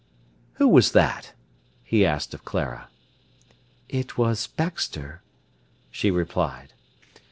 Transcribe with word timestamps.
"Who 0.53 0.67
was 0.67 0.93
that?" 0.93 1.33
he 1.83 2.03
asked 2.03 2.33
of 2.33 2.43
Clara. 2.43 2.87
"It 3.87 4.17
was 4.17 4.47
Baxter," 4.47 5.21
she 5.91 6.09
replied. 6.09 6.73